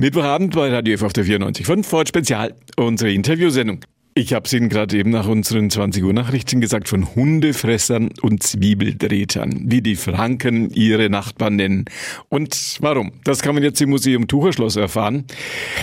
[0.00, 3.80] Mittwochabend bei Radio F auf der 94.5 Ford Spezial, unsere Interviewsendung.
[4.14, 8.44] Ich habe es Ihnen gerade eben nach unseren 20 Uhr Nachrichten gesagt von Hundefressern und
[8.44, 11.86] Zwiebeldrehtern, wie die Franken ihre Nachbarn nennen.
[12.28, 13.10] Und warum?
[13.24, 15.24] Das kann man jetzt im Museum Tucherschloss erfahren.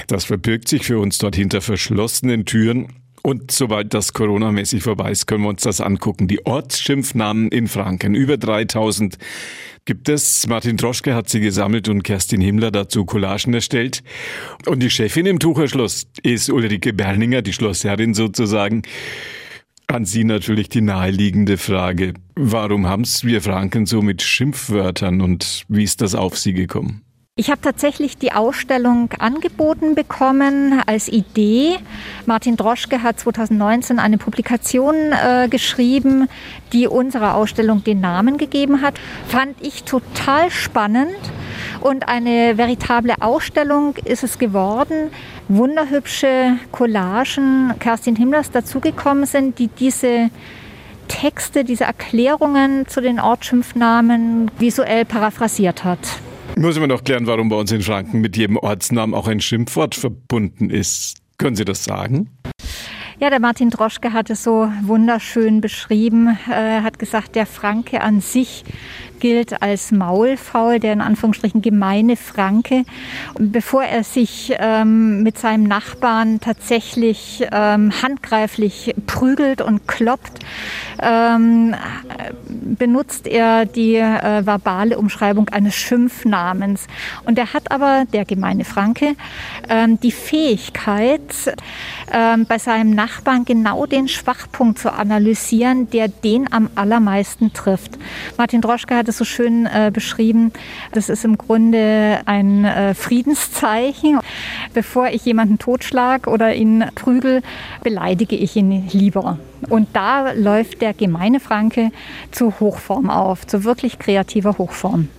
[0.08, 2.88] Das verbirgt sich für uns dort hinter verschlossenen Türen.
[3.26, 6.28] Und sobald das Corona-mäßig vorbei ist, können wir uns das angucken.
[6.28, 9.18] Die Ortsschimpfnamen in Franken, über 3000
[9.84, 10.46] gibt es.
[10.46, 14.04] Martin Troschke hat sie gesammelt und Kerstin Himmler dazu Collagen erstellt.
[14.68, 18.84] Und die Chefin im Tucherschloss ist Ulrike Berninger, die Schlossherrin sozusagen.
[19.88, 22.14] An Sie natürlich die naheliegende Frage.
[22.36, 27.02] Warum haben es wir Franken so mit Schimpfwörtern und wie ist das auf Sie gekommen?
[27.38, 31.76] Ich habe tatsächlich die Ausstellung angeboten bekommen als Idee.
[32.26, 36.30] Martin Droschke hat 2019 eine Publikation äh, geschrieben,
[36.72, 38.94] die unserer Ausstellung den Namen gegeben hat.
[39.28, 41.18] Fand ich total spannend
[41.82, 45.12] und eine veritable Ausstellung ist es geworden.
[45.50, 50.30] Wunderhübsche Collagen Kerstin Himmlers dazugekommen sind, die diese
[51.10, 56.00] Texte, diese Erklärungen zu den Ortsschimpfnamen visuell paraphrasiert hat.
[56.58, 59.94] Muss man noch klären, warum bei uns in Franken mit jedem Ortsnamen auch ein Schimpfwort
[59.94, 61.18] verbunden ist.
[61.38, 62.30] Können Sie das sagen?
[63.20, 66.38] Ja, der Martin Droschke hat es so wunderschön beschrieben.
[66.50, 68.64] Er hat gesagt, der Franke an sich
[69.20, 72.84] gilt als Maulfaul, der in Anführungsstrichen gemeine Franke.
[73.38, 80.46] Bevor er sich ähm, mit seinem Nachbarn tatsächlich ähm, handgreiflich prügelt und kloppt,
[81.02, 81.76] ähm,
[82.78, 86.88] benutzt er die äh, verbale Umschreibung eines Schimpfnamens.
[87.26, 89.16] Und er hat aber, der gemeine Franke,
[89.70, 91.22] ähm, die Fähigkeit,
[92.12, 97.98] ähm, bei seinem Nachbarn genau den Schwachpunkt zu analysieren, der den am allermeisten trifft.
[98.38, 100.52] Martin Droschke hat es so schön äh, beschrieben.
[100.92, 104.20] Das ist im Grunde ein äh, Friedenszeichen.
[104.74, 107.42] Bevor ich jemanden totschlag oder ihn prügel,
[107.84, 109.40] beleidige ich ihn lieber.
[109.70, 111.92] Und da läuft der gemeine Franke
[112.32, 115.10] zu Hochform auf, zu wirklich kreativer Hochform.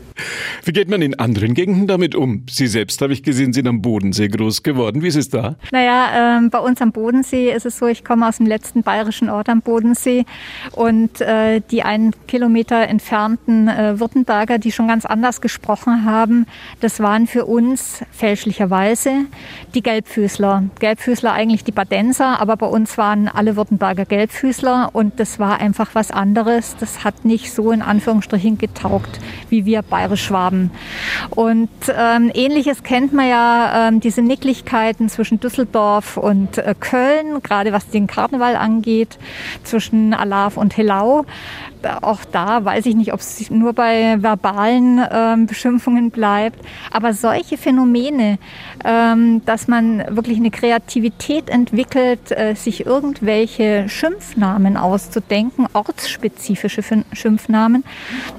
[0.65, 2.45] Wie geht man in anderen Gegenden damit um?
[2.49, 5.03] Sie selbst, habe ich gesehen, sind am Bodensee groß geworden.
[5.03, 5.57] Wie ist es da?
[5.73, 9.29] Naja, äh, bei uns am Bodensee ist es so, ich komme aus dem letzten bayerischen
[9.29, 10.25] Ort am Bodensee
[10.73, 16.47] und äh, die einen Kilometer entfernten äh, Württemberger, die schon ganz anders gesprochen haben,
[16.81, 19.27] das waren für uns fälschlicherweise
[19.75, 20.65] die Gelbfüßler.
[20.81, 25.95] Gelbfüßler eigentlich die Badenser, aber bei uns waren alle Württemberger Gelbfüßler und das war einfach
[25.95, 26.77] was anderes.
[26.81, 29.19] Das hat nicht so in Anführungsstrichen getaugt,
[29.51, 30.71] wie wir Bayern Bayerisch-Schwaben.
[31.31, 37.73] Und ähm, ähnliches kennt man ja, ähm, diese Nicklichkeiten zwischen Düsseldorf und äh, Köln, gerade
[37.73, 39.19] was den Karneval angeht,
[39.65, 41.25] zwischen Alav und Helau
[42.03, 46.59] auch da weiß ich nicht, ob es nur bei verbalen ähm, Beschimpfungen bleibt.
[46.91, 48.39] Aber solche Phänomene,
[48.85, 56.83] ähm, dass man wirklich eine Kreativität entwickelt, äh, sich irgendwelche Schimpfnamen auszudenken, ortsspezifische
[57.13, 57.85] Schimpfnamen,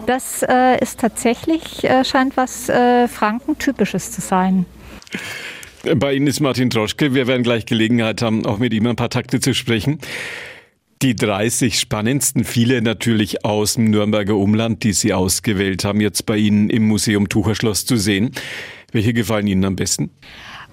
[0.06, 4.66] das äh, ist tatsächlich, äh, scheint was äh, Franken-typisches zu sein.
[5.96, 7.14] Bei Ihnen ist Martin Troschke.
[7.14, 10.00] Wir werden gleich Gelegenheit haben, auch mit ihm ein paar Takte zu sprechen.
[11.04, 16.38] Die 30 spannendsten, viele natürlich aus dem Nürnberger Umland, die Sie ausgewählt haben, jetzt bei
[16.38, 18.32] Ihnen im Museum Tucherschloss zu sehen.
[18.92, 20.10] Welche gefallen Ihnen am besten?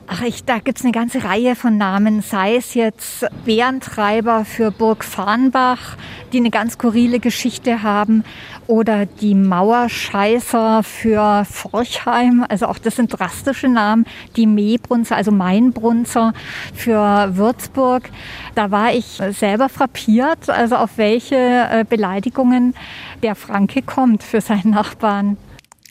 [0.06, 5.04] Ach, ich, da gibt's eine ganze Reihe von Namen, sei es jetzt Bärentreiber für Burg
[5.04, 5.98] Farnbach,
[6.32, 8.24] die eine ganz skurrile Geschichte haben,
[8.66, 16.32] oder die Mauerscheißer für Forchheim, also auch das sind drastische Namen, die Meebrunzer, also Mainbrunzer
[16.74, 18.10] für Würzburg.
[18.54, 22.74] Da war ich selber frappiert, also auf welche äh, Beleidigungen
[23.22, 25.36] der Franke kommt für seinen Nachbarn.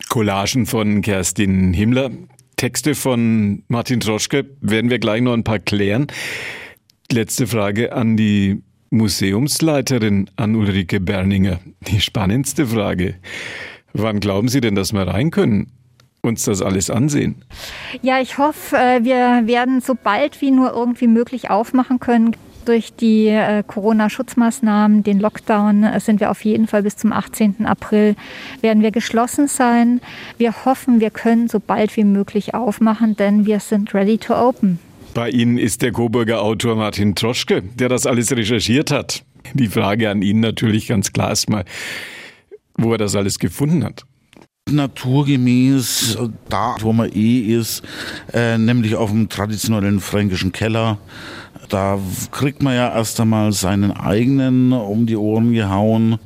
[0.10, 2.12] Collagen von Kerstin Himmler,
[2.56, 6.08] Texte von Martin Troschke werden wir gleich noch ein paar klären.
[7.12, 8.62] Letzte Frage an die
[8.94, 11.60] Museumsleiterin, an Ulrike Berninger.
[11.88, 13.16] Die spannendste Frage.
[13.94, 15.72] Wann glauben Sie denn, dass wir rein können?
[16.22, 17.36] uns das alles ansehen?
[18.02, 22.38] Ja, ich hoffe, äh, wir werden so bald wie nur irgendwie möglich aufmachen können.
[22.64, 27.66] Durch die äh, Corona-Schutzmaßnahmen, den Lockdown, äh, sind wir auf jeden Fall bis zum 18.
[27.66, 28.16] April
[28.62, 30.00] werden wir geschlossen sein.
[30.38, 34.80] Wir hoffen, wir können so bald wie möglich aufmachen, denn wir sind ready to open.
[35.14, 39.24] Bei Ihnen ist der Coburger Autor Martin Troschke, der das alles recherchiert hat.
[39.54, 41.66] Die Frage an ihn natürlich ganz klar erstmal,
[42.76, 44.06] wo er das alles gefunden hat.
[44.72, 46.18] Naturgemäß
[46.50, 47.84] da, wo man eh ist,
[48.34, 50.98] äh, nämlich auf dem traditionellen fränkischen Keller.
[51.70, 52.00] Da
[52.32, 56.18] kriegt man ja erst einmal seinen eigenen um die Ohren gehauen.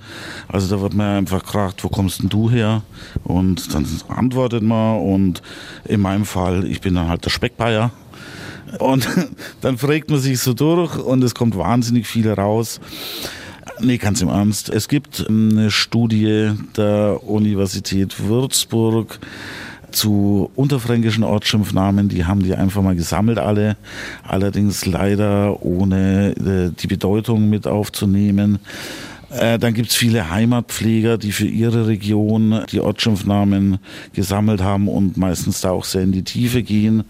[0.48, 2.84] Also da wird man einfach gefragt, wo kommst denn du her?
[3.24, 5.42] Und dann antwortet man und
[5.86, 7.92] in meinem Fall, ich bin dann halt der Speckbayer.
[8.80, 9.08] Und
[9.62, 12.80] dann fragt man sich so durch und es kommt wahnsinnig viel raus.
[13.80, 14.70] Nee, ganz im Ernst.
[14.70, 19.20] Es gibt eine Studie der Universität Würzburg,
[19.92, 23.78] zu unterfränkischen Ortsschimpfnamen, die haben die einfach mal gesammelt alle,
[24.24, 28.60] allerdings leider ohne äh, die Bedeutung mit aufzunehmen.
[29.30, 33.80] Äh, dann gibt's viele Heimatpfleger, die für ihre Region die Ortsschimpfnamen
[34.14, 37.04] gesammelt haben und meistens da auch sehr in die Tiefe gehen.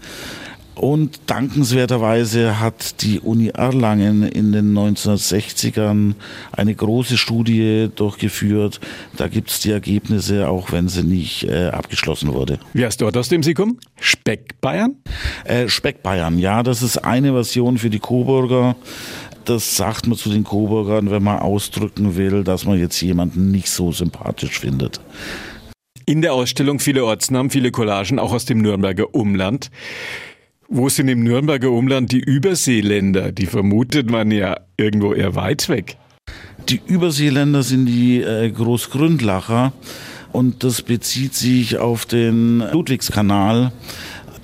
[0.78, 6.14] Und dankenswerterweise hat die Uni Erlangen in den 1960ern
[6.52, 8.78] eine große Studie durchgeführt.
[9.16, 12.60] Da gibt es die Ergebnisse, auch wenn sie nicht äh, abgeschlossen wurde.
[12.74, 13.78] Wie heißt dort, aus dem Sie kommen?
[13.98, 14.94] Speckbayern?
[15.44, 18.76] Äh, Speckbayern, ja, das ist eine Version für die Coburger
[19.44, 23.70] das sagt man zu den Coburgern, wenn man ausdrücken will, dass man jetzt jemanden nicht
[23.70, 25.00] so sympathisch findet.
[26.04, 29.70] In der Ausstellung viele Ortsnamen, viele Collagen, auch aus dem Nürnberger Umland.
[30.70, 33.32] Wo sind im Nürnberger Umland die Überseeländer?
[33.32, 35.96] Die vermutet man ja irgendwo eher weit weg.
[36.68, 39.72] Die Überseeländer sind die äh, Großgründlacher
[40.30, 43.72] und das bezieht sich auf den Ludwigskanal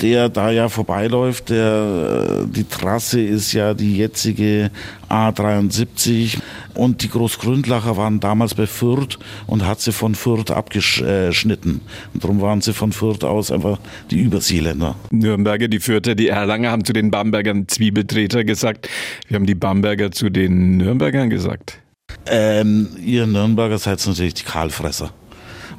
[0.01, 1.51] der da ja vorbeiläuft.
[1.51, 4.71] Der, die Trasse ist ja die jetzige
[5.09, 6.39] A73
[6.75, 11.81] und die Großgründlacher waren damals bei Fürth und hat sie von Fürth abgeschnitten.
[12.13, 13.79] Und darum waren sie von Fürth aus einfach
[14.11, 14.97] die Überseeländer.
[15.11, 18.89] Nürnberger, die Fürther, die Erlanger haben zu den Bambergern Zwiebeltreter gesagt.
[19.29, 21.79] Wir haben die Bamberger zu den Nürnbergern gesagt.
[22.27, 25.11] Ähm, ihr Nürnberger seid natürlich die Kahlfresser.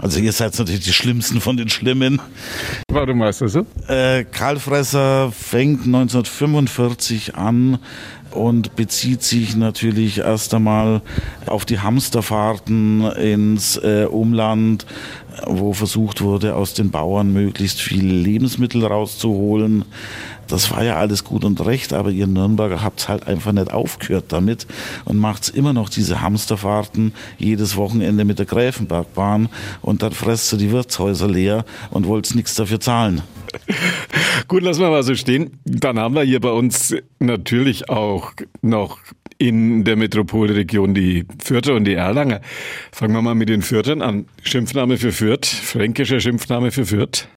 [0.06, 2.22] Also ihr seid natürlich die Schlimmsten von den Schlimmen.
[2.92, 3.66] Warum weißt du so?
[3.88, 7.80] Äh, Karl Fresser fängt 1945 an
[8.30, 11.02] und bezieht sich natürlich erst einmal
[11.48, 14.86] auf die Hamsterfahrten ins äh, Umland,
[15.48, 19.86] wo versucht wurde, aus den Bauern möglichst viele Lebensmittel rauszuholen.
[20.48, 24.26] Das war ja alles gut und recht, aber ihr Nürnberger habt's halt einfach nicht aufgehört
[24.30, 24.68] damit
[25.06, 29.50] und macht's immer noch diese Hamsterfahrten jedes Wochenende mit der Gräfenbergbahn
[29.82, 33.22] und dann fresst sie die Wirtshäuser leer und wollt's nichts dafür zahlen.
[34.48, 35.60] Gut, lassen wir mal so stehen.
[35.66, 39.00] Dann haben wir hier bei uns natürlich auch noch
[39.38, 42.42] in der Metropolregion die Fürther und die Erlanger.
[42.92, 44.26] Fangen wir mal mit den Fürthern an.
[44.44, 47.28] Schimpfname für Fürth, fränkischer Schimpfname für Fürth.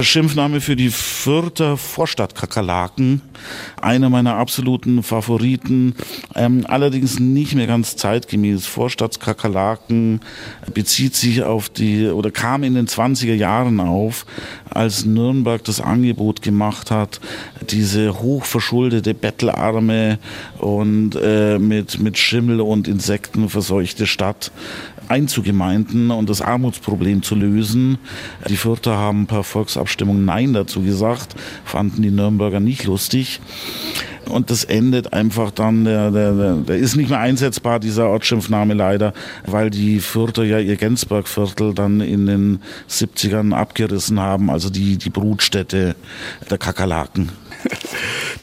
[0.00, 3.20] Schimpfname für die Fürther Vorstadtkakerlaken.
[3.80, 5.94] Einer meiner absoluten Favoriten.
[6.34, 8.66] Ähm, allerdings nicht mehr ganz zeitgemäß.
[8.66, 10.20] Vorstadtskakerlaken
[10.72, 14.26] bezieht sich auf die, oder kam in den 20er Jahren auf,
[14.70, 17.20] als Nürnberg das Angebot gemacht hat,
[17.70, 20.18] diese hochverschuldete, bettelarme
[20.58, 24.50] und äh, mit, mit Schimmel und Insekten verseuchte Stadt
[25.08, 27.98] einzugemeinden und das Armutsproblem zu lösen.
[28.48, 31.34] Die Fürther haben per Volksabstimmung Nein dazu gesagt,
[31.64, 33.40] fanden die Nürnberger nicht lustig.
[34.26, 39.12] Und das endet einfach dann, der, der, der ist nicht mehr einsetzbar, dieser Ortsschimpfname leider,
[39.46, 45.10] weil die Fürther ja ihr Gensbergviertel dann in den 70ern abgerissen haben, also die, die
[45.10, 45.94] Brutstätte
[46.50, 47.30] der Kakerlaken.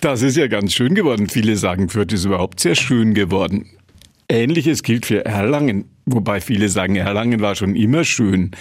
[0.02, 1.30] Das ist ja ganz schön geworden.
[1.30, 3.68] Viele sagen, Fürth ist überhaupt sehr schön geworden.
[4.32, 8.52] Ähnliches gilt für Erlangen, wobei viele sagen, Erlangen war schon immer schön.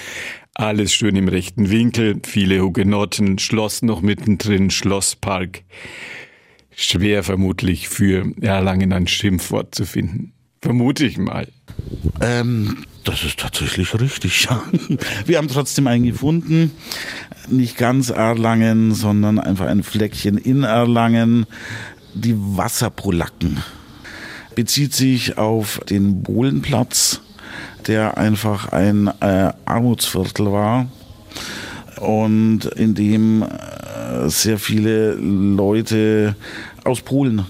[0.54, 5.62] Alles schön im rechten Winkel, viele Hugenotten, Schloss noch mittendrin, Schlosspark.
[6.74, 10.32] Schwer vermutlich für Erlangen ein Schimpfwort zu finden.
[10.60, 11.46] Vermute ich mal.
[12.20, 14.48] Ähm, das ist tatsächlich richtig.
[15.26, 16.72] Wir haben trotzdem einen gefunden.
[17.48, 21.46] Nicht ganz Erlangen, sondern einfach ein Fleckchen in Erlangen.
[22.12, 23.62] Die Wasserpolacken
[24.60, 27.22] bezieht sich auf den Bohlenplatz,
[27.86, 30.86] der einfach ein äh, Armutsviertel war
[31.98, 36.36] und in dem äh, sehr viele Leute
[36.84, 37.46] aus Polen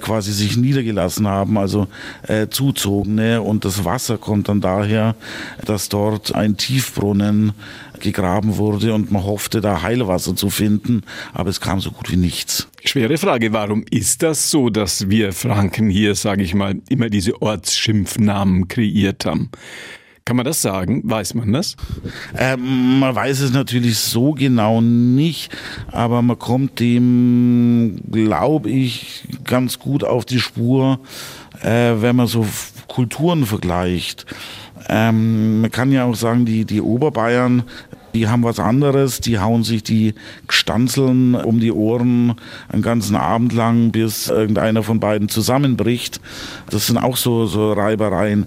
[0.00, 1.86] quasi sich niedergelassen haben, also
[2.26, 3.42] äh, Zuzogene.
[3.42, 5.14] Und das Wasser kommt dann daher,
[5.64, 7.52] dass dort ein Tiefbrunnen
[8.00, 12.16] gegraben wurde und man hoffte, da Heilwasser zu finden, aber es kam so gut wie
[12.16, 12.68] nichts.
[12.84, 17.40] Schwere Frage, warum ist das so, dass wir Franken hier, sage ich mal, immer diese
[17.40, 19.50] Ortsschimpfnamen kreiert haben?
[20.24, 21.02] Kann man das sagen?
[21.04, 21.76] Weiß man das?
[22.36, 25.50] Ähm, man weiß es natürlich so genau nicht,
[25.90, 31.00] aber man kommt dem, glaube ich, ganz gut auf die Spur,
[31.62, 32.46] äh, wenn man so
[32.86, 34.26] Kulturen vergleicht.
[34.88, 37.64] Ähm, man kann ja auch sagen, die, die Oberbayern
[38.14, 40.14] die haben was anderes, die hauen sich die
[40.48, 42.34] Stanzeln um die Ohren
[42.68, 46.20] einen ganzen Abend lang, bis irgendeiner von beiden zusammenbricht.
[46.70, 48.46] Das sind auch so, so Reibereien.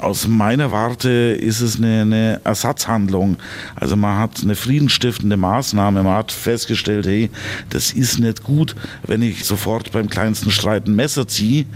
[0.00, 3.36] Aus meiner Warte ist es eine, eine Ersatzhandlung.
[3.76, 7.30] Also man hat eine friedensstiftende Maßnahme, man hat festgestellt, hey,
[7.70, 8.74] das ist nicht gut,
[9.06, 11.66] wenn ich sofort beim kleinsten Streit ein Messer ziehe.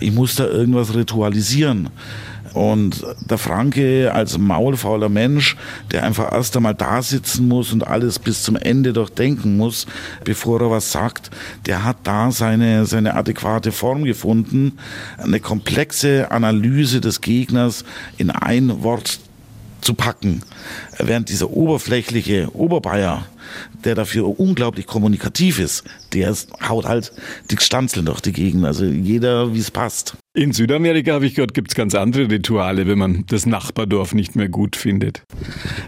[0.00, 1.90] Ich muss da irgendwas ritualisieren.
[2.58, 5.56] Und der Franke als maulfauler Mensch,
[5.92, 9.86] der einfach erst einmal da sitzen muss und alles bis zum Ende durchdenken muss,
[10.24, 11.30] bevor er was sagt,
[11.66, 14.76] der hat da seine, seine adäquate Form gefunden,
[15.18, 17.84] eine komplexe Analyse des Gegners
[18.16, 19.20] in ein Wort
[19.80, 20.42] zu packen.
[20.98, 23.24] Während dieser oberflächliche Oberbayer,
[23.84, 26.34] der dafür unglaublich kommunikativ ist, der
[26.68, 27.12] haut halt
[27.52, 28.64] die Stanzeln durch die Gegend.
[28.64, 30.16] Also jeder, wie es passt.
[30.38, 34.36] In Südamerika, habe ich gehört, gibt es ganz andere Rituale, wenn man das Nachbardorf nicht
[34.36, 35.24] mehr gut findet.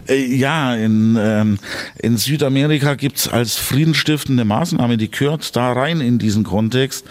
[0.09, 1.57] Äh, ja, in, ähm,
[1.99, 7.05] in Südamerika gibt es als friedensstiftende Maßnahme, die gehört da rein in diesen Kontext.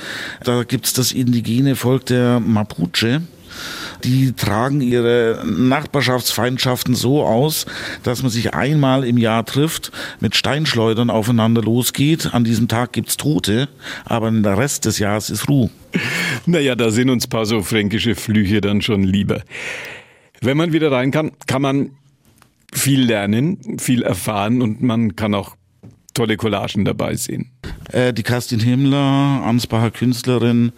[0.45, 3.23] Da gibt es das indigene Volk der Mapuche
[4.05, 7.67] die tragen ihre Nachbarschaftsfeindschaften so aus,
[8.03, 12.35] dass man sich einmal im Jahr trifft, mit Steinschleudern aufeinander losgeht.
[12.35, 13.69] An diesem Tag gibt's Tote,
[14.05, 15.71] aber der Rest des Jahres ist Ruhe.
[16.47, 19.43] Naja, da sind uns paar so fränkische Flüche dann schon lieber.
[20.41, 21.91] Wenn man wieder rein kann, kann man
[22.73, 25.57] viel lernen, viel erfahren und man kann auch
[26.15, 27.51] tolle Collagen dabei sehen.
[27.93, 30.73] Äh, die Kerstin Himmler, Ansbacher Künstlerin,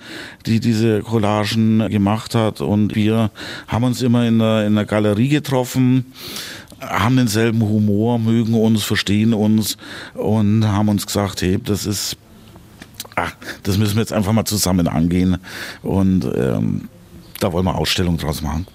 [0.47, 2.61] die diese Collagen gemacht hat.
[2.61, 3.31] Und wir
[3.69, 6.07] haben uns immer in der, in der Galerie getroffen
[6.81, 9.77] haben denselben Humor, mögen uns, verstehen uns
[10.15, 12.17] und haben uns gesagt, hey, das ist,
[13.15, 15.39] ach, das müssen wir jetzt einfach mal zusammen angehen.
[15.83, 16.89] Und ähm,
[17.43, 18.67] da wollen wir Ausstellung draus machen.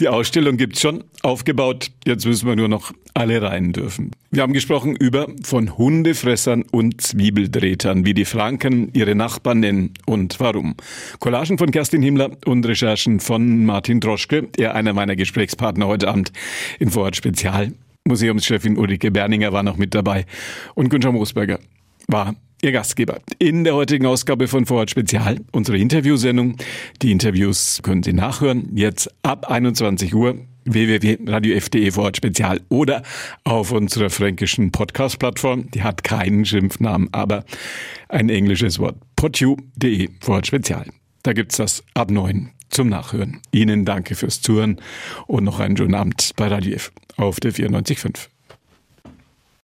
[0.00, 1.90] Die Ausstellung gibt's schon aufgebaut.
[2.06, 4.12] Jetzt müssen wir nur noch alle rein dürfen.
[4.30, 10.40] Wir haben gesprochen über von Hundefressern und Zwiebeldrehtern, wie die Franken ihre Nachbarn nennen und
[10.40, 10.74] warum.
[11.20, 16.32] Collagen von Kerstin Himmler und Recherchen von Martin Droschke, er einer meiner Gesprächspartner heute Abend
[16.78, 17.72] in Vorort Spezial.
[18.06, 20.26] Museumschefin Ulrike Berninger war noch mit dabei
[20.74, 21.58] und Günther Moosberger
[22.08, 26.56] war Ihr Gastgeber in der heutigen Ausgabe von Vorort Spezial, unsere Interviewsendung.
[27.02, 33.02] Die Interviews können Sie nachhören, jetzt ab 21 Uhr www.radio.de Vorort Spezial oder
[33.44, 35.70] auf unserer fränkischen Podcast-Plattform.
[35.72, 37.44] Die hat keinen Schimpfnamen, aber
[38.08, 38.96] ein englisches Wort.
[39.14, 40.86] podu.de Vorort Spezial.
[41.22, 43.42] Da gibt's das ab 9 zum Nachhören.
[43.52, 44.80] Ihnen danke fürs Zuhören
[45.26, 48.28] und noch einen schönen Abend bei Radio F auf der 94.5.